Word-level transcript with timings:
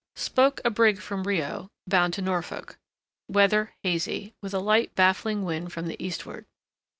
Spoke 0.15 0.61
a 0.65 0.71
brig 0.71 0.97
from 0.97 1.25
Rio, 1.25 1.69
bound 1.85 2.15
to 2.15 2.23
Norfolk. 2.23 2.79
Weather 3.27 3.75
hazy, 3.83 4.33
with 4.41 4.51
a 4.51 4.57
light 4.57 4.95
baffling 4.95 5.43
wind 5.45 5.71
from 5.73 5.85
the 5.87 6.03
eastward. 6.03 6.47